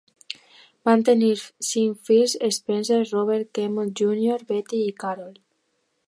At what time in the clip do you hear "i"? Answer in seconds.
4.87-4.97